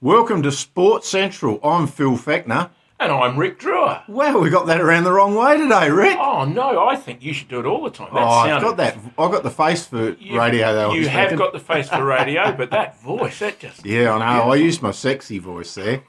Welcome 0.00 0.44
to 0.44 0.52
Sports 0.52 1.08
Central. 1.08 1.58
I'm 1.64 1.88
Phil 1.88 2.16
Feckner. 2.16 2.70
And 3.00 3.10
I'm 3.10 3.36
Rick 3.36 3.58
Drewer. 3.58 4.02
Well, 4.08 4.40
we 4.40 4.48
got 4.48 4.66
that 4.66 4.80
around 4.80 5.02
the 5.04 5.12
wrong 5.12 5.34
way 5.34 5.56
today, 5.56 5.90
Rick. 5.90 6.16
Oh 6.20 6.44
no, 6.44 6.86
I 6.86 6.94
think 6.94 7.22
you 7.22 7.32
should 7.32 7.48
do 7.48 7.58
it 7.58 7.66
all 7.66 7.82
the 7.82 7.90
time. 7.90 8.10
oh, 8.12 8.18
I've 8.18 8.62
got 8.62 8.76
that. 8.76 8.96
I've 9.18 9.32
got 9.32 9.42
the 9.42 9.50
face 9.50 9.86
for 9.86 10.10
You- 10.10 10.38
radio, 10.38 10.72
though. 10.72 10.92
You 10.92 11.08
have 11.08 11.36
got 11.36 11.52
the 11.52 11.58
face 11.58 11.88
for 11.88 12.04
radio, 12.04 12.52
but 12.52 12.70
that 12.70 13.00
voice, 13.00 13.40
that 13.40 13.58
just 13.58 13.84
Yeah, 13.86 14.14
I 14.14 14.18
know. 14.18 14.52
I 14.52 14.54
used 14.56 14.82
my 14.82 14.92
sexy 14.92 15.38
voice 15.38 15.74
there. 15.74 16.02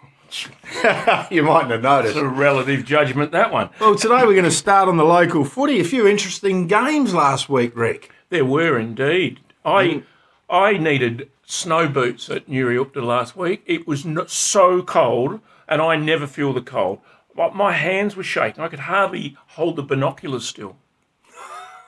you 1.32 1.42
mightn't 1.42 1.72
have 1.72 1.82
noticed. 1.82 2.16
it's 2.16 2.24
a 2.24 2.28
relative 2.28 2.86
judgment. 2.86 3.32
That 3.32 3.52
one. 3.52 3.72
Well, 3.80 3.96
today 3.96 4.22
we're 4.24 4.34
going 4.34 4.44
to 4.44 4.52
start 4.52 4.88
on 4.88 4.98
the 4.98 5.06
local 5.06 5.44
footy. 5.46 5.80
A 5.80 5.84
few 5.84 6.08
interesting 6.08 6.68
games 6.68 7.16
last 7.16 7.50
week, 7.50 7.76
Rick. 7.76 8.12
There 8.30 8.46
were 8.46 8.78
indeed. 8.78 9.40
I 9.66 9.86
mm. 9.86 10.04
I 10.48 10.78
needed 10.78 11.30
snow 11.50 11.88
boots 11.88 12.30
at 12.30 12.48
Nuriootpa 12.48 13.04
last 13.04 13.36
week. 13.36 13.64
It 13.66 13.88
was 13.88 14.06
not 14.06 14.30
so 14.30 14.84
cold, 14.84 15.42
and 15.68 15.82
I 15.82 15.96
never 15.96 16.28
feel 16.28 16.54
the 16.54 16.62
cold. 16.62 17.00
But 17.36 17.56
my 17.56 17.72
hands 17.72 18.16
were 18.16 18.24
shaking. 18.24 18.64
I 18.64 18.68
could 18.68 18.82
hardly 18.82 19.36
hold 19.48 19.76
the 19.76 19.84
binoculars 19.84 20.48
still. 20.48 20.78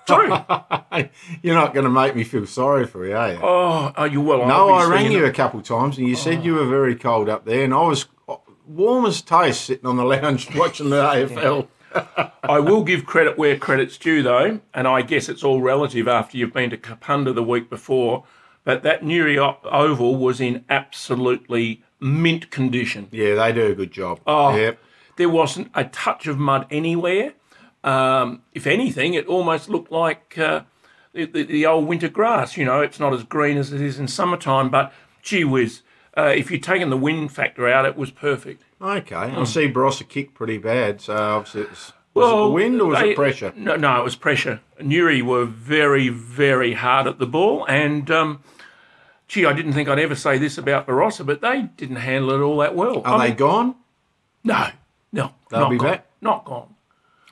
True. 0.08 0.30
You're 1.44 1.56
not 1.56 1.74
going 1.74 1.84
to 1.84 1.90
make 1.90 2.16
me 2.16 2.24
feel 2.24 2.48
sorry 2.48 2.88
for 2.88 3.06
you, 3.06 3.16
are 3.16 3.34
you? 3.34 3.40
oh, 3.42 3.94
are 3.96 4.08
you 4.08 4.22
well? 4.22 4.48
no, 4.48 4.70
I 4.70 4.88
rang 4.88 5.12
you 5.12 5.26
a 5.26 5.32
couple 5.32 5.60
of 5.60 5.66
times 5.66 5.98
and 5.98 6.08
you 6.08 6.16
said 6.16 6.40
oh. 6.40 6.42
you 6.42 6.56
were 6.56 6.66
very 6.66 6.96
cold 6.96 7.30
up 7.30 7.46
there, 7.46 7.64
and 7.64 7.74
I 7.74 7.84
was 7.84 8.08
uh, 8.28 8.38
warm 8.66 9.06
as 9.06 9.22
toast 9.22 9.64
sitting 9.64 9.86
on 9.86 9.98
the 9.98 10.04
lounge 10.04 10.54
watching 10.56 10.90
the 10.90 11.04
AFL. 11.04 11.68
I 12.44 12.60
will 12.60 12.84
give 12.84 13.06
credit 13.06 13.38
where 13.38 13.58
credit's 13.58 13.98
due, 13.98 14.24
though, 14.24 14.60
and 14.74 14.88
I 14.88 15.02
guess 15.02 15.30
it's 15.30 15.44
all 15.44 15.62
relative 15.62 16.08
after 16.08 16.38
you've 16.38 16.54
been 16.54 16.72
to 16.72 16.78
Kapunda 16.78 17.36
the 17.36 17.44
week 17.44 17.70
before. 17.70 18.24
But 18.64 18.84
that 18.84 19.02
Nuri 19.02 19.38
Oval 19.64 20.16
was 20.16 20.40
in 20.40 20.66
absolutely 20.70 21.84
mint 22.00 22.52
condition. 22.52 23.08
Yeah, 23.12 23.36
they 23.36 23.54
do 23.54 23.68
a 23.68 23.76
good 23.76 23.92
job. 23.92 24.20
Oh. 24.28 24.56
Yep. 24.56 24.80
There 25.18 25.30
wasn't 25.30 25.72
a 25.76 25.86
touch 25.86 26.28
of 26.28 26.38
mud 26.38 26.68
anywhere. 26.72 27.34
Um, 27.84 28.44
if 28.54 28.68
anything, 28.68 29.14
it 29.14 29.26
almost 29.28 29.70
looked 29.70 29.92
like 29.92 30.38
uh, 30.38 30.62
the, 31.14 31.26
the, 31.26 31.66
old 31.66 31.88
winter 31.88 32.10
grass. 32.10 32.56
You 32.58 32.66
know, 32.66 32.82
it's 32.82 33.00
not 33.00 33.14
as 33.14 33.24
green 33.24 33.58
as 33.58 33.74
it 33.74 33.82
is 33.82 34.00
in 34.00 34.08
summertime, 34.08 34.70
but 34.70 34.94
gee 35.22 35.44
whiz, 35.44 35.82
uh, 36.18 36.34
if 36.36 36.52
you'd 36.52 36.64
taken 36.64 36.90
the 36.90 36.98
wind 36.98 37.32
factor 37.32 37.68
out, 37.68 37.86
it 37.86 37.96
was 37.96 38.12
perfect. 38.12 38.64
Okay, 38.82 39.16
I 39.16 39.44
see 39.44 39.72
Barossa 39.72 40.08
kicked 40.08 40.34
pretty 40.34 40.58
bad, 40.58 41.02
so 41.02 41.16
obviously 41.16 41.62
it's. 41.64 41.94
Was 42.14 42.28
it 42.28 42.36
the 42.36 42.50
wind 42.50 42.82
or 42.82 42.88
was 42.88 43.00
they- 43.00 43.12
it 43.12 43.16
pressure? 43.16 43.54
No, 43.56 43.78
no, 43.78 44.02
it 44.02 44.04
was 44.04 44.18
pressure. 44.18 44.60
Nuri 44.82 45.22
were 45.22 45.46
very, 45.46 46.10
very 46.10 46.74
hard 46.74 47.08
at 47.08 47.20
the 47.20 47.26
ball, 47.26 47.66
and 47.68 48.12
um, 48.12 48.44
gee, 49.32 49.46
I 49.46 49.54
didn't 49.54 49.72
think 49.72 49.88
I'd 49.88 49.98
ever 49.98 50.14
say 50.16 50.38
this 50.38 50.58
about 50.58 50.88
Barossa, 50.88 51.26
but 51.26 51.40
they 51.40 51.62
didn't 51.78 51.96
handle 51.98 52.32
it 52.32 52.42
all 52.42 52.58
that 52.58 52.76
well. 52.76 53.02
Are 53.06 53.16
I 53.16 53.18
they 53.20 53.28
mean, 53.30 53.38
gone? 53.38 53.76
No, 54.44 54.68
no, 55.14 55.32
They'll 55.50 55.62
not 55.62 55.70
be 55.70 55.78
gone. 55.78 55.88
back? 55.90 56.06
Not 56.20 56.44
gone. 56.46 56.76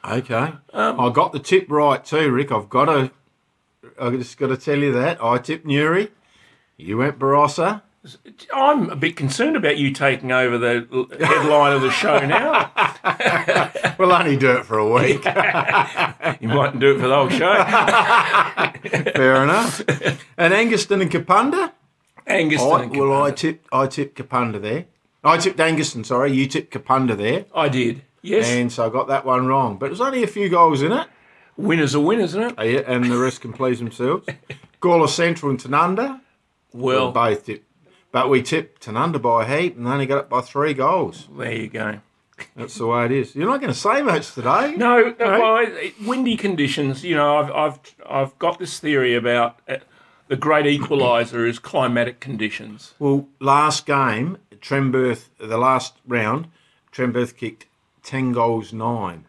Okay. 0.09 0.53
Um, 0.71 0.97
I 0.99 1.09
got 1.09 1.33
the 1.33 1.39
tip 1.39 1.65
right 1.69 2.03
too, 2.03 2.31
Rick. 2.31 2.53
I've 2.53 2.69
got 2.69 2.85
to. 2.85 3.11
I 3.99 4.11
just 4.11 4.37
got 4.37 4.47
to 4.47 4.55
tell 4.57 4.77
you 4.77 4.93
that 4.93 5.21
I 5.21 5.39
tipped 5.39 5.65
Nuri. 5.67 6.09
You 6.77 6.97
went 6.97 7.19
Barossa. 7.19 7.81
I'm 8.53 8.89
a 8.89 8.95
bit 8.95 9.17
concerned 9.17 9.57
about 9.57 9.75
you 9.77 9.91
taking 9.91 10.31
over 10.31 10.57
the 10.57 10.87
headline 11.19 11.73
of 11.73 11.81
the 11.81 11.91
show 11.91 12.19
now. 12.25 12.71
We'll 13.99 14.13
only 14.13 14.37
do 14.37 14.51
it 14.51 14.65
for 14.65 14.77
a 14.77 14.87
week. 14.89 15.21
You 16.41 16.47
mightn't 16.47 16.79
do 16.79 16.95
it 16.95 16.99
for 17.01 17.07
the 17.09 17.15
whole 17.15 17.27
show. 17.29 17.53
Fair 19.11 19.43
enough. 19.43 19.81
And 20.37 20.53
Angaston 20.53 21.01
and 21.01 21.11
Kapunda. 21.11 21.73
Angus, 22.29 22.61
I, 22.61 22.85
well, 22.85 23.23
I 23.23 23.31
tipped. 23.31 23.67
I 23.71 23.87
tipped 23.87 24.17
Kapunda 24.17 24.61
there. 24.61 24.85
I 25.23 25.37
tipped 25.37 25.57
Angaston. 25.59 26.05
Sorry, 26.05 26.31
you 26.31 26.47
tipped 26.47 26.73
Kapunda 26.73 27.17
there, 27.17 27.45
I 27.53 27.67
did. 27.69 28.03
Yes, 28.21 28.47
and 28.49 28.71
so 28.71 28.85
I 28.85 28.89
got 28.89 29.07
that 29.07 29.25
one 29.25 29.47
wrong. 29.47 29.77
But 29.77 29.87
there's 29.87 30.01
only 30.01 30.23
a 30.23 30.27
few 30.27 30.49
goals 30.49 30.81
in 30.81 30.91
it. 30.91 31.07
winners 31.57 31.95
are 31.95 31.99
winners, 31.99 32.31
isn't 32.31 32.43
it? 32.51 32.59
Uh, 32.59 32.63
yeah, 32.63 32.81
and 32.87 33.05
the 33.05 33.17
rest 33.17 33.41
can 33.41 33.53
please 33.53 33.79
themselves. 33.79 34.27
Gawler 34.81 35.07
Central 35.09 35.49
and 35.49 35.59
Tanunda. 35.59 36.21
Well, 36.73 37.11
both 37.11 37.45
tipped. 37.45 37.65
But 38.11 38.29
we 38.29 38.41
tipped 38.41 38.85
Tanunda 38.85 39.21
by 39.21 39.43
a 39.45 39.61
heap 39.61 39.77
and 39.77 39.87
only 39.87 40.05
got 40.05 40.19
it 40.19 40.29
by 40.29 40.41
three 40.41 40.73
goals. 40.73 41.27
there 41.37 41.53
you 41.53 41.67
go. 41.69 41.99
That's 42.55 42.75
the 42.75 42.87
way 42.87 43.05
it 43.05 43.11
is. 43.11 43.35
You're 43.35 43.47
not 43.49 43.59
going 43.59 43.73
to 43.73 43.77
say 43.79 44.01
much 44.01 44.33
today. 44.33 44.73
No, 44.77 45.13
no 45.19 45.39
well, 45.39 45.57
it- 45.57 45.73
it- 45.99 46.07
windy 46.07 46.37
conditions. 46.37 47.03
You 47.03 47.15
know, 47.15 47.37
I've 47.37 47.51
I've 47.51 47.79
I've 48.09 48.39
got 48.39 48.59
this 48.59 48.79
theory 48.79 49.13
about 49.15 49.59
uh, 49.67 49.77
the 50.29 50.37
great 50.37 50.65
equaliser 50.65 51.47
is 51.47 51.59
climatic 51.59 52.19
conditions. 52.21 52.93
Well, 52.99 53.27
last 53.39 53.85
game, 53.85 54.37
Tremberth, 54.61 55.29
the 55.39 55.57
last 55.57 55.95
round, 56.07 56.47
Tremberth 56.93 57.35
kicked 57.35 57.65
10 58.03 58.31
goals, 58.31 58.71
9. 58.71 59.25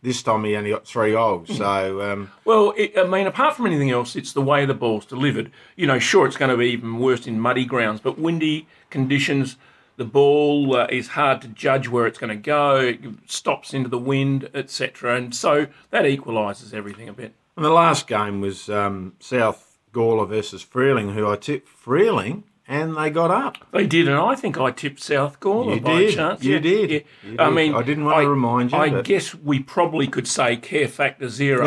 This 0.00 0.22
time 0.22 0.44
he 0.44 0.56
only 0.56 0.70
got 0.70 0.86
three 0.86 1.12
goals. 1.12 1.56
So, 1.56 2.00
um, 2.00 2.32
Well, 2.44 2.72
it, 2.76 2.96
I 2.96 3.04
mean, 3.04 3.26
apart 3.26 3.56
from 3.56 3.66
anything 3.66 3.90
else, 3.90 4.16
it's 4.16 4.32
the 4.32 4.42
way 4.42 4.64
the 4.64 4.74
ball's 4.74 5.06
delivered. 5.06 5.50
You 5.76 5.86
know, 5.86 5.98
sure, 5.98 6.26
it's 6.26 6.36
going 6.36 6.50
to 6.50 6.56
be 6.56 6.70
even 6.70 6.98
worse 6.98 7.26
in 7.26 7.38
muddy 7.38 7.64
grounds, 7.64 8.00
but 8.00 8.18
windy 8.18 8.66
conditions, 8.90 9.56
the 9.96 10.04
ball 10.04 10.74
uh, 10.76 10.86
is 10.90 11.08
hard 11.08 11.40
to 11.42 11.48
judge 11.48 11.88
where 11.88 12.06
it's 12.06 12.18
going 12.18 12.30
to 12.30 12.36
go. 12.36 12.76
It 12.76 13.00
stops 13.26 13.74
into 13.74 13.88
the 13.88 13.98
wind, 13.98 14.50
etc., 14.54 15.16
and 15.16 15.34
so 15.34 15.66
that 15.90 16.04
equalises 16.04 16.74
everything 16.74 17.08
a 17.08 17.12
bit. 17.12 17.34
and 17.56 17.64
the 17.64 17.70
last 17.70 18.08
game 18.08 18.40
was 18.40 18.68
um, 18.68 19.14
South 19.20 19.71
Gawler 19.92 20.28
versus 20.28 20.62
Freeling, 20.62 21.10
who 21.14 21.28
I 21.28 21.36
tipped 21.36 21.68
Freeling, 21.68 22.44
and 22.68 22.96
they 22.96 23.10
got 23.10 23.30
up. 23.30 23.56
They 23.72 23.86
did, 23.86 24.08
and 24.08 24.16
I 24.16 24.34
think 24.36 24.56
I 24.58 24.70
tipped 24.70 25.00
South 25.02 25.38
Gawler 25.40 25.74
You 25.74 25.80
by 25.80 25.98
did, 25.98 26.14
chance. 26.14 26.42
you 26.44 26.54
Yeah, 26.54 26.58
did, 26.60 26.90
yeah. 26.90 27.00
you 27.28 27.36
I 27.38 27.46
did. 27.46 27.54
mean, 27.54 27.74
I 27.74 27.82
didn't 27.82 28.04
want 28.04 28.22
to 28.22 28.28
remind 28.30 28.72
you, 28.72 28.78
I 28.78 28.88
but- 28.90 29.04
guess 29.04 29.34
we 29.34 29.58
probably 29.58 30.06
could 30.06 30.26
say 30.28 30.56
care 30.56 30.88
factor 30.88 31.28
zero. 31.28 31.66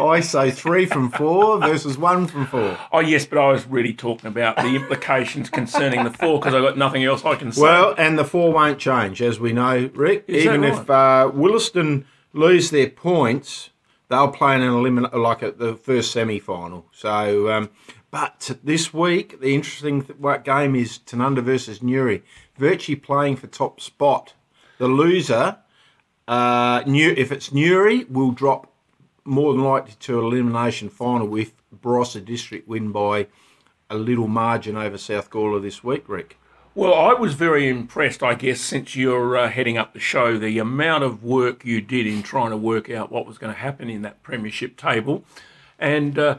I 0.00 0.20
say 0.22 0.50
three 0.50 0.86
from 0.86 1.10
four 1.10 1.58
versus 1.60 1.96
one 1.98 2.26
from 2.26 2.46
four. 2.46 2.76
oh 2.92 3.00
yes, 3.00 3.26
but 3.26 3.38
I 3.38 3.52
was 3.52 3.66
really 3.66 3.92
talking 3.92 4.26
about 4.28 4.56
the 4.56 4.74
implications 4.74 5.50
concerning 5.50 6.04
the 6.04 6.10
four 6.10 6.38
because 6.40 6.54
I 6.54 6.60
got 6.60 6.76
nothing 6.78 7.04
else 7.04 7.24
I 7.24 7.34
can 7.36 7.52
say. 7.52 7.62
Well, 7.62 7.94
and 7.98 8.18
the 8.18 8.24
four 8.24 8.52
won't 8.52 8.78
change, 8.78 9.22
as 9.22 9.38
we 9.38 9.52
know, 9.52 9.90
Rick. 9.94 10.24
Is 10.26 10.44
Even 10.44 10.64
if 10.64 10.88
uh, 10.90 11.30
Willaston 11.34 12.04
lose 12.32 12.70
their 12.70 12.88
points, 12.88 13.70
they'll 14.08 14.28
play 14.28 14.54
in 14.54 14.62
an 14.62 14.72
eliminate 14.72 15.14
like 15.14 15.42
at 15.42 15.58
the 15.58 15.76
first 15.76 16.10
semi-final. 16.10 16.86
So, 16.92 17.50
um, 17.50 17.70
but 18.10 18.58
this 18.64 18.92
week 18.92 19.40
the 19.40 19.54
interesting 19.54 20.02
th- 20.02 20.44
game 20.44 20.74
is 20.74 20.98
Tanunda 20.98 21.42
versus 21.42 21.80
Nuri, 21.80 22.22
virtually 22.56 22.96
playing 22.96 23.36
for 23.36 23.46
top 23.46 23.80
spot. 23.80 24.34
The 24.78 24.88
loser, 24.88 25.58
uh, 26.26 26.82
New 26.86 27.14
if 27.16 27.32
it's 27.32 27.50
Nuri, 27.50 28.08
will 28.08 28.30
drop 28.30 28.72
more 29.24 29.52
than 29.52 29.62
likely 29.62 29.94
to 30.00 30.18
elimination 30.18 30.88
final 30.88 31.36
if 31.36 31.52
Barossa 31.82 32.24
District 32.24 32.66
win 32.66 32.92
by 32.92 33.26
a 33.90 33.96
little 33.96 34.28
margin 34.28 34.76
over 34.76 34.98
South 34.98 35.30
Gawler 35.30 35.60
this 35.60 35.84
week, 35.84 36.08
Rick. 36.08 36.38
Well, 36.78 36.94
I 36.94 37.12
was 37.12 37.34
very 37.34 37.68
impressed, 37.68 38.22
I 38.22 38.34
guess, 38.34 38.60
since 38.60 38.94
you're 38.94 39.36
uh, 39.36 39.50
heading 39.50 39.76
up 39.76 39.94
the 39.94 39.98
show, 39.98 40.38
the 40.38 40.60
amount 40.60 41.02
of 41.02 41.24
work 41.24 41.64
you 41.64 41.80
did 41.80 42.06
in 42.06 42.22
trying 42.22 42.50
to 42.50 42.56
work 42.56 42.88
out 42.88 43.10
what 43.10 43.26
was 43.26 43.36
going 43.36 43.52
to 43.52 43.58
happen 43.58 43.90
in 43.90 44.02
that 44.02 44.22
premiership 44.22 44.76
table. 44.76 45.24
And 45.76 46.16
uh, 46.16 46.38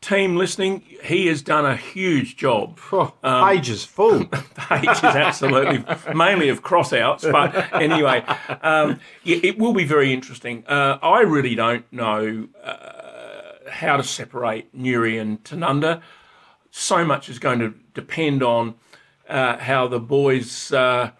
team 0.00 0.34
listening, 0.34 0.82
he 1.04 1.28
has 1.28 1.40
done 1.40 1.64
a 1.64 1.76
huge 1.76 2.36
job. 2.36 2.80
Oh, 2.90 3.14
Um, 3.22 3.48
pages 3.48 3.84
full. 3.84 4.24
Page 4.56 4.88
is 4.90 5.04
absolutely 5.04 5.84
mainly 6.16 6.48
of 6.48 6.64
crossouts, 6.64 7.30
but 7.30 7.72
anyway, 7.72 8.24
um, 8.62 8.98
yeah, 9.22 9.38
it 9.44 9.56
will 9.56 9.72
be 9.72 9.84
very 9.84 10.12
interesting. 10.12 10.64
Uh, 10.66 10.98
I 11.00 11.20
really 11.20 11.54
don't 11.54 11.84
know 11.92 12.48
uh, 12.64 13.70
how 13.70 13.98
to 13.98 14.02
separate 14.02 14.76
Nuri 14.76 15.20
and 15.20 15.44
Tanunda. 15.44 16.02
So 16.72 17.04
much 17.04 17.28
is 17.28 17.38
going 17.38 17.60
to 17.60 17.72
depend 17.94 18.42
on 18.42 18.74
uh, 19.28 19.58
how 19.58 19.88
the 19.88 20.00
boys 20.00 20.72
uh, 20.72 21.10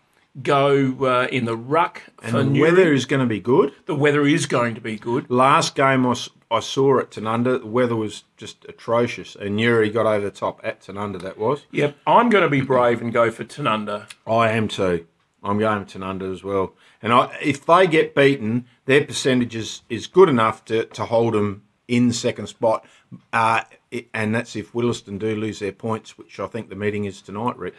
go 0.43 0.95
uh, 1.01 1.29
in 1.31 1.45
the 1.45 1.57
ruck 1.57 2.03
for 2.21 2.31
the 2.31 2.51
Nuri. 2.51 2.61
weather 2.61 2.93
is 2.93 3.07
going 3.07 3.21
to 3.21 3.27
be 3.27 3.41
good. 3.41 3.73
the 3.87 3.95
weather 3.95 4.27
is 4.27 4.47
going 4.47 4.75
to 4.75 4.81
be 4.81 4.97
good. 4.97 5.31
Last 5.31 5.75
game 5.75 6.07
i 6.49 6.61
saw 6.61 7.01
at 7.01 7.11
Tanunda, 7.11 7.61
the 7.61 7.67
weather 7.67 7.97
was 7.97 8.25
just 8.37 8.65
atrocious, 8.69 9.35
and 9.35 9.59
Nuri 9.59 9.93
got 9.93 10.07
over 10.07 10.25
the 10.25 10.31
top 10.31 10.61
at 10.63 10.81
Tanunda. 10.81 11.21
That 11.21 11.39
was. 11.39 11.67
Yep, 11.73 11.97
I'm 12.07 12.29
going 12.29 12.45
to 12.45 12.51
be 12.51 12.61
brave 12.61 13.01
and 13.01 13.13
go 13.13 13.31
for 13.31 13.45
Tanunda. 13.45 14.09
I 14.27 14.51
am 14.51 14.69
too. 14.69 15.07
I'm 15.43 15.59
going 15.59 15.85
to 15.85 15.99
Tanunda 15.99 16.33
as 16.33 16.43
well. 16.43 16.75
And 17.03 17.13
I, 17.13 17.37
if 17.41 17.65
they 17.67 17.87
get 17.87 18.15
beaten, 18.15 18.67
their 18.87 19.05
percentage 19.05 19.55
is, 19.55 19.83
is 19.89 20.07
good 20.07 20.29
enough 20.29 20.65
to, 20.67 20.85
to 20.87 21.05
hold 21.05 21.35
them 21.35 21.63
in 21.89 22.13
second 22.13 22.49
spot. 22.49 22.85
Uh, 23.33 23.63
it- 23.97 24.09
and 24.15 24.35
that's 24.35 24.57
if 24.57 24.73
Willaston 24.73 25.19
do 25.19 25.35
lose 25.37 25.59
their 25.61 25.73
points, 25.73 26.17
which 26.19 26.39
I 26.41 26.47
think 26.47 26.69
the 26.69 26.77
meeting 26.77 27.05
is 27.05 27.21
tonight, 27.23 27.57
Rick. 27.59 27.75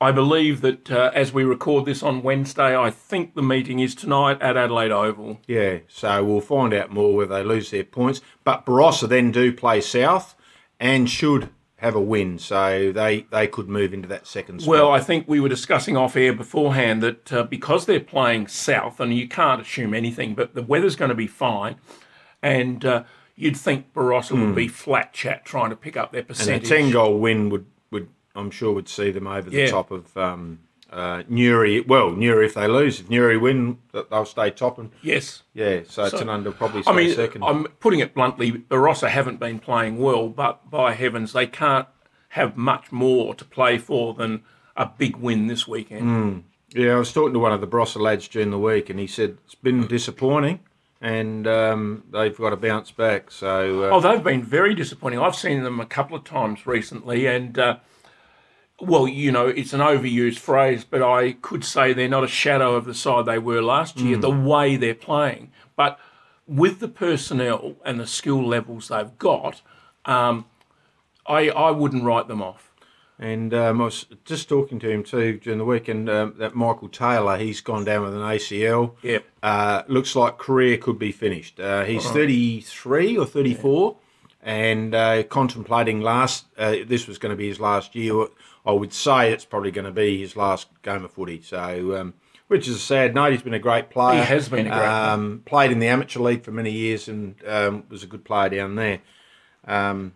I 0.00 0.10
believe 0.10 0.62
that 0.62 0.90
uh, 0.90 1.12
as 1.14 1.32
we 1.32 1.44
record 1.44 1.84
this 1.84 2.02
on 2.02 2.22
Wednesday, 2.24 2.76
I 2.76 2.90
think 2.90 3.34
the 3.36 3.42
meeting 3.42 3.78
is 3.78 3.94
tonight 3.94 4.42
at 4.42 4.56
Adelaide 4.56 4.90
Oval. 4.90 5.38
Yeah, 5.46 5.78
so 5.86 6.24
we'll 6.24 6.40
find 6.40 6.74
out 6.74 6.90
more 6.90 7.14
whether 7.14 7.36
they 7.36 7.44
lose 7.44 7.70
their 7.70 7.84
points. 7.84 8.20
But 8.42 8.66
Barossa 8.66 9.08
then 9.08 9.30
do 9.30 9.52
play 9.52 9.80
South 9.80 10.34
and 10.80 11.08
should 11.08 11.50
have 11.76 11.94
a 11.94 12.00
win, 12.00 12.38
so 12.38 12.90
they 12.92 13.26
they 13.30 13.46
could 13.46 13.68
move 13.68 13.94
into 13.94 14.08
that 14.08 14.26
second 14.26 14.60
spot. 14.62 14.70
Well, 14.70 14.90
I 14.90 14.98
think 14.98 15.26
we 15.28 15.38
were 15.38 15.48
discussing 15.48 15.96
off 15.96 16.16
air 16.16 16.32
beforehand 16.32 17.00
that 17.02 17.32
uh, 17.32 17.42
because 17.44 17.86
they're 17.86 18.00
playing 18.00 18.48
south, 18.48 18.98
and 18.98 19.14
you 19.14 19.28
can't 19.28 19.60
assume 19.62 19.94
anything, 19.94 20.34
but 20.34 20.54
the 20.54 20.62
weather's 20.62 20.96
going 20.96 21.08
to 21.10 21.14
be 21.16 21.26
fine, 21.28 21.76
and 22.42 22.84
uh, 22.84 23.04
you'd 23.36 23.56
think 23.56 23.92
Barossa 23.94 24.32
would 24.38 24.54
be 24.54 24.68
flat 24.68 25.12
chat 25.12 25.44
trying 25.44 25.70
to 25.70 25.76
pick 25.76 25.96
up 25.96 26.12
their 26.12 26.22
Hmm. 26.22 26.30
and 26.30 26.30
a 26.30 26.34
percentage. 26.34 26.68
ten 26.68 26.90
goal 26.90 27.18
win 27.18 27.48
would 27.50 27.66
would 27.90 28.08
I'm 28.34 28.50
sure 28.50 28.72
would 28.72 28.88
see 28.88 29.10
them 29.10 29.26
over 29.26 29.50
the 29.50 29.56
Yeah. 29.58 29.66
top 29.70 29.90
of 29.90 30.16
um, 30.16 30.60
uh, 30.90 31.22
Nuri. 31.30 31.86
Well, 31.86 32.10
Nuri 32.12 32.44
if 32.46 32.54
they 32.54 32.66
lose, 32.68 33.00
if 33.00 33.08
Nuri 33.08 33.40
win, 33.40 33.78
they'll 33.92 34.24
stay 34.26 34.50
top 34.50 34.78
and 34.78 34.90
yes. 35.02 35.42
yeah. 35.54 35.80
So, 35.88 36.08
So- 36.08 36.18
Tanunda 36.18 36.44
will 36.44 36.52
probably 36.52 36.82
I 36.86 36.92
mean, 36.94 37.14
second. 37.14 37.44
I'm 37.44 37.64
putting 37.80 38.00
it 38.00 38.14
bluntly. 38.14 38.52
Barossa 38.52 39.08
haven't 39.08 39.40
been 39.40 39.58
playing 39.58 39.98
well, 39.98 40.28
but 40.28 40.70
by 40.70 40.92
heavens, 40.92 41.32
they 41.32 41.46
can't 41.46 41.86
have 42.30 42.56
much 42.56 42.92
more 42.92 43.34
to 43.34 43.44
play 43.44 43.76
for 43.78 44.14
than 44.14 44.42
a 44.76 44.86
big 44.86 45.16
win 45.16 45.46
this 45.48 45.66
weekend. 45.68 46.44
Yeah, 46.74 46.94
I 46.94 46.98
was 46.98 47.12
talking 47.12 47.34
to 47.34 47.38
one 47.38 47.52
of 47.52 47.60
the 47.60 47.66
Barossa 47.66 48.00
lads 48.00 48.26
during 48.28 48.50
the 48.50 48.58
week, 48.58 48.88
and 48.88 48.98
he 48.98 49.06
said 49.06 49.36
it's 49.44 49.54
been 49.54 49.86
disappointing, 49.86 50.60
and 51.02 51.48
um, 51.48 52.04
they've 52.12 52.36
got 52.38 52.50
to 52.50 52.56
bounce 52.56 52.92
back. 52.92 53.30
So 53.30 53.84
uh, 53.84 53.90
Oh, 53.90 54.00
they've 54.00 54.22
been 54.22 54.42
very 54.44 54.74
disappointing. 54.74 55.18
I've 55.18 55.34
seen 55.34 55.64
them 55.64 55.80
a 55.80 55.86
couple 55.86 56.16
of 56.16 56.22
times 56.24 56.64
recently, 56.66 57.26
and 57.26 57.58
uh, 57.58 57.76
well, 58.80 59.06
you 59.08 59.32
know, 59.32 59.48
it's 59.48 59.72
an 59.72 59.80
overused 59.80 60.38
phrase, 60.38 60.84
but 60.84 61.02
I 61.02 61.32
could 61.32 61.64
say 61.64 61.92
they're 61.92 62.08
not 62.08 62.24
a 62.24 62.28
shadow 62.28 62.76
of 62.76 62.84
the 62.84 62.94
side 62.94 63.26
they 63.26 63.38
were 63.38 63.60
last 63.60 63.98
year. 63.98 64.16
The 64.16 64.30
way 64.30 64.76
they're 64.76 64.94
playing, 64.94 65.50
but 65.76 65.98
with 66.46 66.78
the 66.80 66.88
personnel 66.88 67.74
and 67.84 67.98
the 68.00 68.06
skill 68.06 68.46
levels 68.46 68.88
they've 68.88 69.18
got, 69.18 69.60
um, 70.04 70.46
I 71.26 71.48
I 71.50 71.70
wouldn't 71.72 72.04
write 72.04 72.28
them 72.28 72.40
off. 72.42 72.71
And 73.22 73.54
um, 73.54 73.80
I 73.80 73.84
was 73.84 74.06
just 74.24 74.48
talking 74.48 74.80
to 74.80 74.90
him 74.90 75.04
too 75.04 75.38
during 75.38 75.58
the 75.58 75.64
week, 75.64 75.86
and 75.86 76.10
um, 76.10 76.34
that 76.38 76.56
Michael 76.56 76.88
Taylor, 76.88 77.38
he's 77.38 77.60
gone 77.60 77.84
down 77.84 78.02
with 78.02 78.14
an 78.14 78.20
ACL. 78.20 78.96
Yep. 79.02 79.24
Uh, 79.44 79.82
looks 79.86 80.16
like 80.16 80.38
career 80.38 80.76
could 80.76 80.98
be 80.98 81.12
finished. 81.12 81.60
Uh, 81.60 81.84
he's 81.84 82.04
33 82.04 83.16
or 83.16 83.24
34 83.24 83.96
and 84.42 84.92
uh, 84.92 85.22
contemplating 85.22 86.00
last, 86.00 86.46
uh, 86.58 86.74
this 86.84 87.06
was 87.06 87.18
going 87.18 87.30
to 87.30 87.36
be 87.36 87.46
his 87.46 87.60
last 87.60 87.94
year. 87.94 88.26
I 88.66 88.72
would 88.72 88.92
say 88.92 89.32
it's 89.32 89.44
probably 89.44 89.70
going 89.70 89.84
to 89.84 89.92
be 89.92 90.18
his 90.18 90.34
last 90.34 90.66
game 90.82 91.04
of 91.04 91.12
footy. 91.12 91.42
So, 91.42 91.96
um, 92.00 92.14
which 92.48 92.66
is 92.66 92.74
a 92.74 92.80
sad 92.80 93.14
note. 93.14 93.30
He's 93.32 93.42
been 93.42 93.54
a 93.54 93.60
great 93.60 93.88
player. 93.88 94.18
He 94.20 94.26
has 94.26 94.48
been 94.48 94.66
a 94.66 94.70
great 94.70 94.78
player. 94.80 94.90
um, 94.90 95.42
Played 95.46 95.70
in 95.70 95.78
the 95.78 95.86
amateur 95.86 96.18
league 96.18 96.42
for 96.42 96.50
many 96.50 96.72
years 96.72 97.06
and 97.06 97.36
um, 97.46 97.84
was 97.88 98.02
a 98.02 98.08
good 98.08 98.24
player 98.24 98.48
down 98.48 98.74
there. 98.74 98.98
Um, 99.64 100.14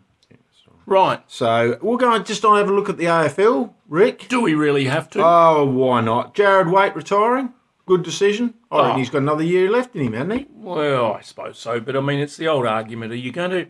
Right? 0.87 1.21
so 1.27 1.79
we're 1.83 1.97
going 1.97 2.23
to 2.23 2.27
just 2.27 2.45
on 2.45 2.57
have 2.59 2.69
a 2.71 2.73
look 2.73 2.89
at 2.89 2.97
the 2.97 3.07
AFL, 3.07 3.75
Rick. 3.89 4.27
Do 4.29 4.41
we 4.41 4.55
really 4.55 4.85
have 4.85 5.11
to? 5.11 5.21
Oh, 5.25 5.65
why 5.65 6.01
not? 6.01 6.35
Jarrad 6.35 6.71
Waite 6.71 6.95
retiring. 6.95 7.53
Good 7.87 8.03
decision. 8.03 8.55
I 8.71 8.93
Oh. 8.93 8.97
he's 8.97 9.11
got 9.11 9.19
another 9.19 9.43
year 9.45 9.69
left 9.71 9.95
in 9.97 10.03
him, 10.03 10.13
hasn't 10.13 10.33
he? 10.33 10.47
Well, 10.53 11.13
I 11.15 11.21
suppose 11.21 11.59
so, 11.59 11.79
but 11.81 11.97
I 11.97 12.01
mean, 12.01 12.19
it's 12.21 12.37
the 12.37 12.49
old 12.49 12.67
argument: 12.67 13.13
are 13.13 13.17
you 13.17 13.31
going 13.33 13.51
to, 13.51 13.67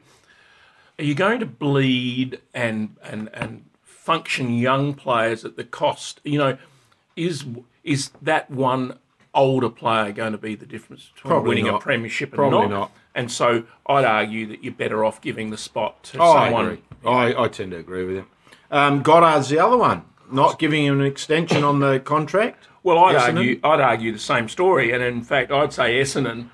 are 0.99 1.05
you 1.05 1.15
going 1.15 1.41
to 1.41 1.47
bleed 1.47 2.41
and 2.55 2.97
and 3.03 3.29
and 3.35 3.65
function 3.83 4.55
young 4.55 4.95
players 4.95 5.45
at 5.45 5.57
the 5.57 5.65
cost? 5.65 6.21
You 6.25 6.39
know, 6.39 6.59
is 7.15 7.45
is 7.85 8.11
that 8.23 8.51
one 8.51 8.99
older 9.35 9.69
player 9.69 10.13
going 10.13 10.33
to 10.33 10.39
be 10.39 10.55
the 10.55 10.65
difference 10.65 11.11
between 11.15 11.31
Probably 11.31 11.49
winning 11.51 11.69
a 11.69 11.79
premiership 11.79 12.31
and 12.31 12.37
Probably 12.37 12.69
not? 12.69 12.71
not. 12.71 12.93
And 13.17 13.33
so, 13.33 13.65
I'd 13.87 14.05
argue 14.05 14.47
that 14.47 14.63
you're 14.63 14.75
better 14.75 15.05
off 15.05 15.21
giving 15.21 15.51
the 15.51 15.57
spot 15.57 16.03
to 16.05 16.19
Oh, 16.21 16.33
I 16.33 16.45
someone. 16.47 16.65
agree. 16.67 16.83
I, 17.05 17.45
I 17.45 17.49
tend 17.49 17.71
to 17.73 17.79
agree 17.79 18.05
with 18.05 18.17
you. 18.17 18.27
Um, 18.71 19.03
Goddard's 19.03 19.49
the 19.49 19.59
other 19.59 19.77
one. 19.77 20.03
Not 20.31 20.59
giving 20.59 20.85
him 20.85 21.01
an 21.01 21.07
extension 21.07 21.65
on 21.65 21.81
the 21.81 21.99
contract. 21.99 22.69
Well, 22.83 22.99
I'd 23.05 23.17
Essendon? 23.17 23.37
argue, 23.39 23.61
I'd 23.65 23.81
argue 23.81 24.13
the 24.13 24.19
same 24.19 24.49
story, 24.49 24.93
and 24.93 25.03
in 25.03 25.23
fact, 25.23 25.51
I'd 25.51 25.73
say 25.73 26.01
Essendon. 26.01 26.51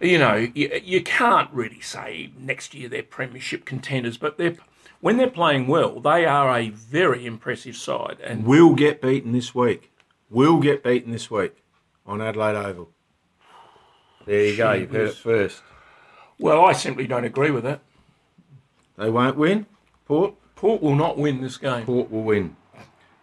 You 0.00 0.18
know, 0.18 0.34
you, 0.54 0.80
you 0.82 1.02
can't 1.02 1.50
really 1.52 1.80
say 1.80 2.30
next 2.38 2.74
year 2.74 2.88
they're 2.88 3.02
premiership 3.02 3.64
contenders, 3.64 4.16
but 4.18 4.38
they're 4.38 4.56
when 5.00 5.16
they're 5.16 5.30
playing 5.30 5.66
well, 5.66 5.98
they 6.00 6.26
are 6.26 6.54
a 6.58 6.68
very 6.70 7.24
impressive 7.26 7.76
side. 7.76 8.18
And 8.22 8.44
Will 8.44 8.74
get 8.74 9.00
beaten 9.00 9.32
this 9.32 9.54
week. 9.54 9.90
Will 10.28 10.58
get 10.60 10.82
beaten 10.84 11.10
this 11.12 11.30
week 11.30 11.56
on 12.06 12.20
Adelaide 12.20 12.56
Oval. 12.56 12.90
There 14.26 14.44
you 14.46 14.56
go. 14.56 14.72
You've 14.72 14.90
heard 14.90 15.08
it 15.08 15.14
first. 15.16 15.62
Well, 16.40 16.64
I 16.64 16.72
simply 16.72 17.06
don't 17.06 17.24
agree 17.24 17.50
with 17.50 17.64
that. 17.64 17.80
They 18.96 19.10
won't 19.10 19.36
win. 19.36 19.66
Port. 20.06 20.34
Port 20.56 20.82
will 20.82 20.96
not 20.96 21.16
win 21.16 21.40
this 21.40 21.56
game. 21.56 21.86
Port 21.86 22.10
will 22.10 22.22
win. 22.22 22.56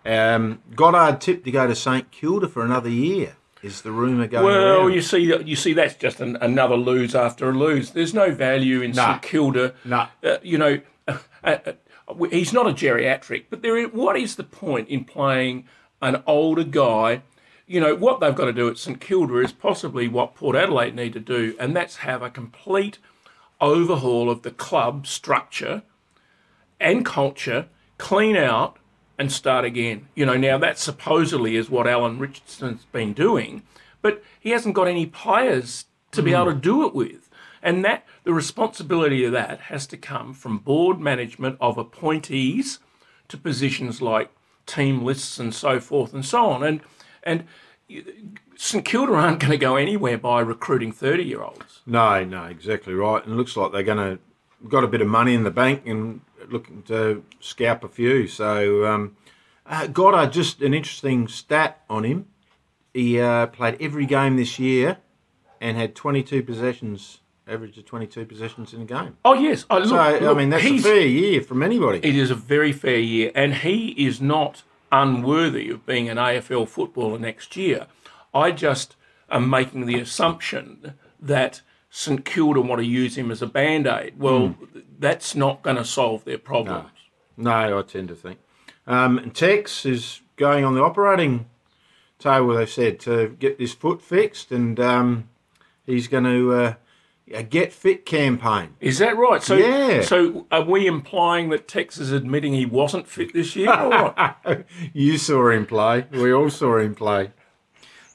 Um, 0.05 0.61
Goddard 0.75 1.19
tipped 1.21 1.43
to 1.45 1.51
go 1.51 1.67
to 1.67 1.75
St 1.75 2.09
Kilda 2.11 2.47
for 2.47 2.63
another 2.63 2.89
year. 2.89 3.35
Is 3.61 3.81
the 3.81 3.91
rumour 3.91 4.27
going 4.27 4.45
Well, 4.45 4.81
around? 4.83 4.93
you 4.93 5.01
see, 5.01 5.19
you 5.43 5.55
see, 5.55 5.73
that's 5.73 5.95
just 5.95 6.21
an, 6.21 6.37
another 6.37 6.77
lose 6.77 7.13
after 7.15 7.49
a 7.49 7.53
lose. 7.53 7.91
There's 7.91 8.13
no 8.13 8.31
value 8.33 8.81
in 8.81 8.91
Nah. 8.91 9.13
St 9.13 9.21
Kilda. 9.23 9.73
Nah. 9.83 10.07
Uh, 10.23 10.37
you 10.41 10.57
know, 10.57 10.79
uh, 11.07 11.17
uh, 11.43 11.57
he's 12.31 12.53
not 12.53 12.67
a 12.67 12.71
geriatric, 12.73 13.45
but 13.49 13.61
there. 13.61 13.77
Is, 13.77 13.89
what 13.91 14.15
is 14.17 14.35
the 14.35 14.43
point 14.43 14.87
in 14.89 15.03
playing 15.03 15.65
an 16.01 16.23
older 16.25 16.63
guy? 16.63 17.23
You 17.67 17.81
know 17.81 17.95
what 17.95 18.19
they've 18.19 18.33
got 18.33 18.45
to 18.45 18.53
do 18.53 18.69
at 18.69 18.77
St 18.77 18.99
Kilda 18.99 19.39
is 19.39 19.51
possibly 19.51 20.07
what 20.07 20.35
Port 20.35 20.55
Adelaide 20.55 20.95
need 20.95 21.13
to 21.13 21.19
do, 21.19 21.53
and 21.59 21.75
that's 21.75 21.97
have 21.97 22.21
a 22.21 22.29
complete 22.29 22.97
overhaul 23.59 24.29
of 24.29 24.43
the 24.43 24.51
club 24.51 25.05
structure 25.05 25.83
and 26.79 27.05
culture, 27.05 27.67
clean 27.97 28.37
out 28.37 28.77
and 29.17 29.31
start 29.31 29.65
again. 29.65 30.07
You 30.15 30.25
know, 30.25 30.37
now 30.37 30.57
that 30.59 30.77
supposedly 30.77 31.55
is 31.55 31.69
what 31.69 31.87
Alan 31.87 32.19
Richardson's 32.19 32.85
been 32.85 33.13
doing, 33.13 33.63
but 34.01 34.23
he 34.39 34.51
hasn't 34.51 34.75
got 34.75 34.87
any 34.87 35.05
players 35.05 35.85
to 36.11 36.21
be 36.21 36.31
hmm. 36.31 36.37
able 36.37 36.53
to 36.53 36.59
do 36.59 36.85
it 36.87 36.95
with. 36.95 37.29
And 37.61 37.83
that 37.83 38.05
the 38.23 38.33
responsibility 38.33 39.25
of 39.25 39.31
that 39.33 39.59
has 39.61 39.87
to 39.87 39.97
come 39.97 40.33
from 40.33 40.59
board 40.59 40.99
management 40.99 41.57
of 41.59 41.77
appointees 41.77 42.79
to 43.27 43.37
positions 43.37 44.01
like 44.01 44.31
team 44.65 45.03
lists 45.03 45.39
and 45.39 45.53
so 45.53 45.79
forth 45.79 46.13
and 46.13 46.23
so 46.23 46.45
on. 46.45 46.63
And 46.63 46.81
and 47.27 47.43
St 48.55 48.83
Kilda 48.83 49.13
aren't 49.13 49.39
going 49.39 49.51
to 49.51 49.57
go 49.57 49.75
anywhere 49.75 50.17
by 50.17 50.39
recruiting 50.41 50.91
thirty 50.91 51.23
year 51.23 51.41
olds. 51.41 51.81
No, 51.85 52.23
no, 52.23 52.45
exactly 52.45 52.93
right. 52.93 53.23
And 53.23 53.33
it 53.33 53.37
looks 53.37 53.55
like 53.55 53.71
they're 53.71 53.83
going 53.83 53.97
to 53.97 54.19
got 54.67 54.83
a 54.83 54.87
bit 54.87 55.01
of 55.01 55.07
money 55.07 55.33
in 55.33 55.43
the 55.43 55.51
bank 55.51 55.85
and 55.85 56.21
looking 56.49 56.83
to 56.83 57.23
scalp 57.39 57.83
a 57.83 57.87
few. 57.87 58.27
So, 58.27 58.85
um, 58.85 59.15
uh, 59.65 59.87
Goddard, 59.87 60.31
just 60.31 60.61
an 60.61 60.73
interesting 60.73 61.27
stat 61.27 61.83
on 61.89 62.03
him. 62.03 62.27
He 62.93 63.19
uh, 63.19 63.47
played 63.47 63.77
every 63.79 64.05
game 64.05 64.37
this 64.37 64.57
year 64.57 64.97
and 65.61 65.77
had 65.77 65.93
22 65.95 66.41
possessions, 66.43 67.19
average 67.47 67.77
of 67.77 67.85
22 67.85 68.25
possessions 68.25 68.73
in 68.73 68.81
a 68.81 68.85
game. 68.85 69.17
Oh 69.23 69.33
yes, 69.33 69.65
I 69.69 69.79
look, 69.79 69.89
So, 69.89 69.97
I 69.97 70.33
mean, 70.33 70.49
that's 70.49 70.65
a 70.65 70.77
fair 70.79 71.01
year 71.01 71.41
from 71.41 71.61
anybody. 71.61 71.99
It 71.99 72.15
is 72.15 72.31
a 72.31 72.35
very 72.35 72.71
fair 72.71 72.97
year, 72.97 73.31
and 73.35 73.55
he 73.55 73.89
is 73.89 74.19
not 74.19 74.63
unworthy 74.91 75.69
of 75.69 75.85
being 75.85 76.09
an 76.09 76.17
AFL 76.17 76.67
footballer 76.67 77.19
next 77.19 77.55
year. 77.55 77.87
I 78.33 78.51
just 78.51 78.95
am 79.29 79.49
making 79.49 79.85
the 79.85 79.99
assumption 79.99 80.93
that 81.19 81.61
St 81.89 82.23
Kilda 82.25 82.61
want 82.61 82.79
to 82.79 82.87
use 82.87 83.17
him 83.17 83.31
as 83.31 83.41
a 83.41 83.47
band 83.47 83.87
aid. 83.87 84.19
Well, 84.19 84.55
that's 84.99 85.35
not 85.35 85.63
going 85.63 85.77
to 85.77 85.85
solve 85.85 86.25
their 86.25 86.37
problems. 86.37 86.89
No, 87.35 87.79
I 87.79 87.81
tend 87.81 88.09
to 88.09 88.15
think. 88.15 88.39
Um, 88.85 89.17
and 89.17 89.33
Tex 89.33 89.85
is 89.85 90.21
going 90.37 90.63
on 90.63 90.75
the 90.75 90.81
operating 90.81 91.47
table, 92.19 92.55
they 92.55 92.65
said, 92.65 92.99
to 93.01 93.35
get 93.39 93.57
this 93.57 93.73
foot 93.73 94.01
fixed, 94.01 94.51
and 94.51 94.79
um, 94.79 95.29
he's 95.85 96.07
going 96.07 96.23
to 96.23 96.53
uh, 96.53 96.73
a 97.33 97.43
get 97.43 97.73
fit 97.73 98.05
campaign. 98.05 98.75
Is 98.79 98.99
that 98.99 99.17
right? 99.17 99.41
So, 99.43 99.55
Yeah. 99.55 100.01
so 100.01 100.45
are 100.51 100.63
we 100.63 100.87
implying 100.87 101.49
that 101.49 101.67
Tex 101.67 101.97
is 101.97 102.11
admitting 102.11 102.53
he 102.53 102.65
wasn't 102.65 103.07
fit 103.07 103.33
this 103.33 103.55
year? 103.55 104.13
You 104.93 105.17
saw 105.17 105.49
him 105.49 105.65
play. 105.65 106.05
We 106.11 106.31
all 106.33 106.49
saw 106.49 106.77
him 106.77 106.95
play. 106.95 107.31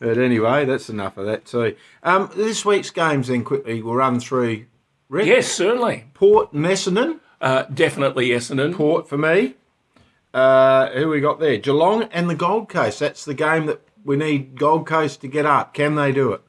But 0.00 0.18
anyway, 0.18 0.64
that's 0.64 0.88
enough 0.88 1.16
of 1.16 1.26
that 1.26 1.44
too. 1.44 1.76
Um, 2.02 2.30
this 2.34 2.64
week's 2.64 2.90
games, 2.90 3.28
then 3.28 3.44
quickly, 3.44 3.82
we'll 3.82 3.94
run 3.94 4.18
through. 4.18 4.64
Rick, 5.08 5.26
yes, 5.26 5.46
certainly. 5.48 6.06
Port 6.14 6.52
and 6.52 6.64
Essendon. 6.64 7.20
Uh, 7.40 7.64
definitely 7.64 8.30
Essendon. 8.30 8.74
Port 8.74 9.08
for 9.08 9.18
me. 9.18 9.54
Uh, 10.34 10.88
who 10.90 11.08
we 11.08 11.20
got 11.20 11.38
there? 11.38 11.58
Geelong 11.58 12.04
and 12.04 12.28
the 12.30 12.34
Gold 12.34 12.68
Coast. 12.68 12.98
That's 13.00 13.24
the 13.24 13.34
game 13.34 13.66
that 13.66 13.82
we 14.04 14.16
need 14.16 14.58
Gold 14.58 14.86
Coast 14.86 15.20
to 15.20 15.28
get 15.28 15.44
up. 15.46 15.74
Can 15.74 15.94
they 15.94 16.10
do 16.12 16.32
it? 16.32 16.40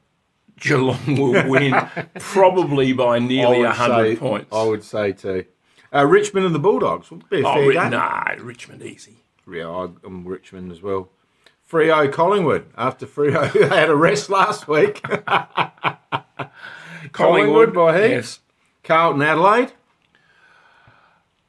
Geelong 0.60 1.15
will 1.17 1.48
win 1.50 1.74
probably 2.19 2.93
by 2.93 3.19
nearly 3.19 3.60
100 3.63 4.19
points. 4.19 4.48
I 4.51 4.63
would 4.63 4.83
say 4.83 5.12
too. 5.13 5.45
Uh, 5.93 6.05
Richmond 6.05 6.45
and 6.45 6.55
the 6.55 6.60
Bulldogs. 6.60 7.12
Would 7.12 7.27
be 7.29 7.41
a 7.41 7.48
Oh, 7.48 7.53
fair 7.53 7.67
Ri- 7.67 7.74
game. 7.75 7.89
nah, 7.91 8.24
Richmond 8.39 8.81
easy. 8.81 9.24
Yeah, 9.51 9.69
I- 9.69 9.89
I'm 10.05 10.25
Richmond 10.25 10.72
as 10.72 10.81
well. 10.81 11.10
Freo 11.69 12.12
Collingwood. 12.12 12.65
After 12.77 13.05
Freo 13.05 13.69
had 13.69 13.89
a 13.89 13.95
rest 13.95 14.29
last 14.29 14.67
week. 14.67 15.03
Collingwood 17.12 17.74
by 17.74 18.01
who? 18.01 18.07
Yes. 18.10 18.39
Carlton 18.83 19.22
Adelaide. 19.22 19.74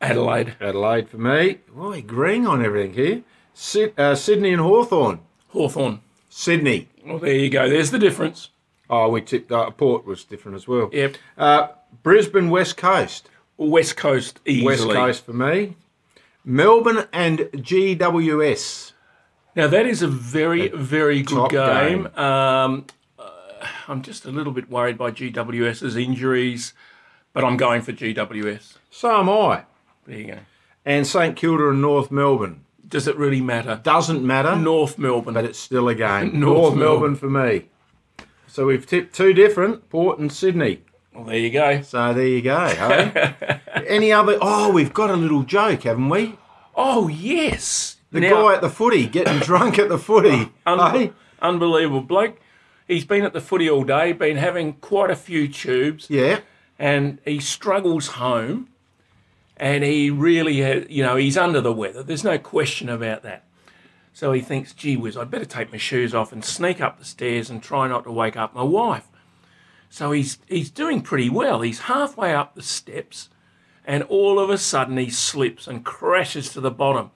Adelaide. 0.00 0.56
Adelaide 0.60 1.08
for 1.08 1.18
me. 1.18 1.58
Oh, 1.76 1.92
agreeing 1.92 2.46
on 2.46 2.64
everything 2.64 2.94
here. 2.94 3.22
Syd- 3.54 3.98
uh, 3.98 4.14
Sydney 4.14 4.52
and 4.52 4.60
Hawthorn. 4.62 5.20
Hawthorn. 5.50 6.00
Sydney. 6.28 6.88
Well, 7.06 7.18
there 7.18 7.34
you 7.34 7.48
go. 7.48 7.68
There's 7.68 7.90
the 7.90 7.98
difference. 7.98 8.50
Oh, 8.90 9.08
we 9.08 9.22
tipped 9.22 9.50
uh, 9.50 9.70
Port 9.70 10.06
was 10.06 10.24
different 10.24 10.56
as 10.56 10.68
well. 10.68 10.90
Yep. 10.92 11.16
Uh, 11.38 11.68
Brisbane 12.02 12.50
West 12.50 12.76
Coast. 12.76 13.28
West 13.56 13.96
Coast 13.96 14.40
easily. 14.44 14.66
West 14.66 14.88
Coast 14.88 15.26
for 15.26 15.32
me. 15.32 15.76
Melbourne 16.44 17.06
and 17.12 17.38
GWS. 17.38 18.92
Now 19.56 19.68
that 19.68 19.86
is 19.86 20.02
a 20.02 20.08
very, 20.08 20.68
very 20.68 21.22
good 21.22 21.50
top 21.50 21.50
game. 21.50 22.06
Um, 22.16 22.86
uh, 23.18 23.30
I'm 23.88 24.02
just 24.02 24.24
a 24.26 24.30
little 24.30 24.52
bit 24.52 24.68
worried 24.68 24.98
by 24.98 25.10
GWS's 25.10 25.96
injuries, 25.96 26.74
but 27.32 27.44
I'm 27.44 27.56
going 27.56 27.80
for 27.82 27.92
GWS. 27.92 28.74
So 28.90 29.20
am 29.20 29.30
I. 29.30 29.64
There 30.06 30.18
you 30.18 30.26
go. 30.26 30.38
And 30.84 31.06
St 31.06 31.36
Kilda 31.36 31.70
and 31.70 31.80
North 31.80 32.10
Melbourne. 32.10 32.64
Does 32.86 33.08
it 33.08 33.16
really 33.16 33.40
matter? 33.40 33.80
Doesn't 33.82 34.24
matter, 34.24 34.54
North 34.54 34.98
Melbourne. 34.98 35.34
but 35.34 35.44
it's 35.44 35.58
still 35.58 35.88
a 35.88 35.94
game. 35.94 36.38
North 36.40 36.74
North, 36.74 36.76
Melbourne 36.76 37.16
for 37.16 37.30
me. 37.30 37.64
So 38.54 38.66
we've 38.66 38.86
tipped 38.86 39.16
two 39.16 39.32
different, 39.32 39.90
Port 39.90 40.20
and 40.20 40.30
Sydney. 40.30 40.82
well, 41.12 41.24
there 41.24 41.38
you 41.38 41.50
go. 41.50 41.82
So 41.82 42.14
there 42.14 42.28
you 42.28 42.40
go. 42.40 42.66
Hey? 42.68 43.34
Any 43.88 44.12
other? 44.12 44.38
Oh, 44.40 44.70
we've 44.70 44.92
got 44.94 45.10
a 45.10 45.16
little 45.16 45.42
joke, 45.42 45.82
haven't 45.82 46.08
we? 46.08 46.38
Oh 46.76 47.08
yes. 47.08 47.96
The 48.12 48.20
Now- 48.20 48.30
guy 48.44 48.54
at 48.54 48.60
the 48.60 48.70
footy 48.70 49.08
getting 49.08 49.40
drunk 49.40 49.76
at 49.80 49.88
the 49.88 49.98
footy. 49.98 50.52
Un- 50.66 50.92
hey? 50.94 51.12
Unbelievable 51.42 52.02
bloke. 52.02 52.38
He's 52.86 53.04
been 53.04 53.24
at 53.24 53.32
the 53.32 53.40
footy 53.40 53.68
all 53.68 53.82
day, 53.82 54.12
been 54.12 54.36
having 54.36 54.74
quite 54.74 55.10
a 55.10 55.16
few 55.16 55.48
tubes, 55.48 56.06
Yeah. 56.08 56.38
and 56.78 57.18
he 57.24 57.40
struggles 57.40 58.06
home. 58.06 58.68
And 59.56 59.82
he 59.82 60.10
really, 60.10 60.62
ha 60.62 60.84
you 60.88 61.02
know, 61.02 61.16
he's 61.16 61.36
under 61.36 61.60
the 61.60 61.72
weather. 61.72 62.04
There's 62.04 62.22
no 62.22 62.38
question 62.38 62.88
about 62.88 63.24
that. 63.24 63.43
So 64.14 64.30
he 64.30 64.40
thinks, 64.40 64.72
gee 64.72 64.96
whiz, 64.96 65.16
I'd 65.16 65.30
better 65.30 65.44
take 65.44 65.72
my 65.72 65.76
shoes 65.76 66.14
off 66.14 66.32
and 66.32 66.44
sneak 66.44 66.80
up 66.80 66.98
the 66.98 67.04
stairs 67.04 67.50
and 67.50 67.60
try 67.60 67.88
not 67.88 68.04
to 68.04 68.12
wake 68.12 68.36
up 68.36 68.54
my 68.54 68.62
wife. 68.62 69.08
So 69.90 70.12
he's 70.12 70.38
he's 70.46 70.70
doing 70.70 71.02
pretty 71.02 71.28
well. 71.28 71.60
He's 71.60 71.80
halfway 71.80 72.32
up 72.32 72.54
the 72.54 72.62
steps, 72.62 73.28
and 73.84 74.04
all 74.04 74.38
of 74.38 74.50
a 74.50 74.58
sudden 74.58 74.96
he 74.96 75.10
slips 75.10 75.66
and 75.66 75.84
crashes 75.84 76.52
to 76.52 76.60
the 76.60 76.70
bottom. 76.70 77.10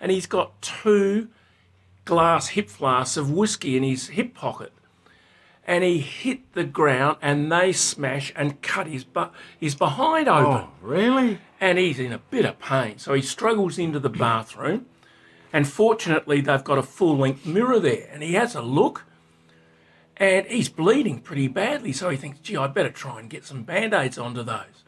And 0.00 0.10
he's 0.10 0.26
got 0.26 0.60
two 0.60 1.28
glass 2.04 2.48
hip 2.48 2.68
flasks 2.68 3.16
of 3.16 3.30
whiskey 3.30 3.76
in 3.76 3.84
his 3.84 4.08
hip 4.08 4.34
pocket. 4.34 4.72
And 5.64 5.84
he 5.84 5.98
hit 5.98 6.52
the 6.54 6.64
ground 6.64 7.18
and 7.22 7.52
they 7.52 7.72
smash 7.72 8.32
and 8.34 8.60
cut 8.60 8.88
his 8.88 9.04
bu- 9.04 9.30
his 9.58 9.76
behind 9.76 10.26
open. 10.28 10.66
Oh, 10.66 10.70
really? 10.80 11.38
And 11.60 11.78
he's 11.78 12.00
in 12.00 12.12
a 12.12 12.18
bit 12.18 12.44
of 12.44 12.58
pain. 12.58 12.98
So 12.98 13.12
he 13.14 13.22
struggles 13.22 13.78
into 13.78 14.00
the 14.00 14.08
bathroom. 14.08 14.86
And 15.52 15.66
fortunately, 15.66 16.40
they've 16.40 16.64
got 16.64 16.78
a 16.78 16.82
full 16.82 17.18
length 17.18 17.44
mirror 17.44 17.80
there. 17.80 18.08
And 18.12 18.22
he 18.22 18.34
has 18.34 18.54
a 18.54 18.62
look 18.62 19.04
and 20.16 20.46
he's 20.46 20.68
bleeding 20.68 21.20
pretty 21.20 21.48
badly. 21.48 21.92
So 21.92 22.10
he 22.10 22.16
thinks, 22.16 22.40
gee, 22.40 22.56
I'd 22.56 22.74
better 22.74 22.90
try 22.90 23.18
and 23.18 23.30
get 23.30 23.46
some 23.46 23.62
band 23.62 23.94
aids 23.94 24.18
onto 24.18 24.42
those. 24.42 24.84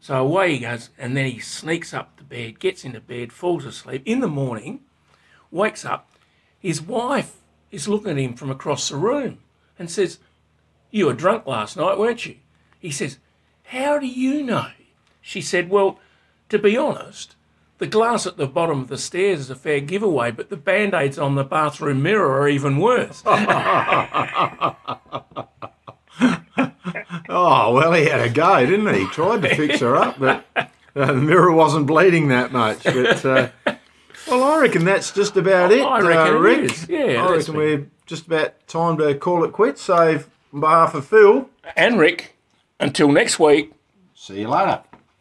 So 0.00 0.14
away 0.14 0.52
he 0.52 0.58
goes. 0.60 0.90
And 0.96 1.16
then 1.16 1.26
he 1.26 1.40
sneaks 1.40 1.92
up 1.92 2.16
to 2.18 2.24
bed, 2.24 2.60
gets 2.60 2.84
into 2.84 3.00
bed, 3.00 3.32
falls 3.32 3.64
asleep. 3.64 4.02
In 4.06 4.20
the 4.20 4.28
morning, 4.28 4.80
wakes 5.50 5.84
up. 5.84 6.08
His 6.58 6.80
wife 6.80 7.36
is 7.70 7.88
looking 7.88 8.12
at 8.12 8.16
him 8.18 8.34
from 8.34 8.50
across 8.50 8.88
the 8.88 8.96
room 8.96 9.38
and 9.78 9.90
says, 9.90 10.18
You 10.90 11.06
were 11.06 11.14
drunk 11.14 11.46
last 11.46 11.76
night, 11.76 11.98
weren't 11.98 12.24
you? 12.24 12.36
He 12.78 12.90
says, 12.90 13.18
How 13.64 13.98
do 13.98 14.06
you 14.06 14.42
know? 14.42 14.68
She 15.20 15.40
said, 15.40 15.68
Well, 15.68 15.98
to 16.48 16.58
be 16.58 16.76
honest, 16.76 17.34
the 17.84 17.90
glass 17.90 18.26
at 18.26 18.38
the 18.38 18.46
bottom 18.46 18.80
of 18.80 18.88
the 18.88 18.96
stairs 18.96 19.40
is 19.40 19.50
a 19.50 19.54
fair 19.54 19.78
giveaway, 19.78 20.30
but 20.30 20.48
the 20.48 20.56
band 20.56 20.94
aids 20.94 21.18
on 21.18 21.34
the 21.34 21.44
bathroom 21.44 22.02
mirror 22.02 22.40
are 22.40 22.48
even 22.48 22.78
worse. 22.78 23.22
Oh, 27.28 27.72
well, 27.74 27.92
he 27.94 28.04
had 28.04 28.20
a 28.20 28.28
go, 28.30 28.64
didn't 28.64 28.94
he? 28.94 29.00
He 29.00 29.06
tried 29.08 29.42
to 29.42 29.54
fix 29.56 29.80
her 29.80 29.96
up, 29.96 30.18
but 30.20 30.44
uh, 30.54 30.66
the 30.94 31.14
mirror 31.14 31.50
wasn't 31.50 31.86
bleeding 31.86 32.28
that 32.28 32.52
much. 32.52 32.84
But, 32.84 33.24
uh, 33.24 33.48
well, 34.28 34.44
I 34.44 34.60
reckon 34.60 34.84
that's 34.84 35.10
just 35.10 35.36
about 35.36 35.72
it, 35.72 35.80
I 35.80 36.00
reckon 36.00 36.36
uh, 36.36 36.38
Rick. 36.38 36.70
is. 36.70 36.88
Yeah, 36.88 37.24
I 37.24 37.32
that's 37.32 37.48
reckon 37.48 37.56
we're 37.56 37.86
just 38.06 38.26
about 38.26 38.68
time 38.68 38.98
to 38.98 39.14
call 39.16 39.42
it 39.44 39.52
quits. 39.52 39.82
So, 39.82 40.22
on 40.52 40.60
behalf 40.60 40.94
of 40.94 41.06
Phil, 41.06 41.48
and 41.76 41.98
Rick, 41.98 42.36
until 42.78 43.10
next 43.10 43.40
week. 43.40 43.72
see 44.14 44.40
you 44.42 44.48
later. 44.48 44.82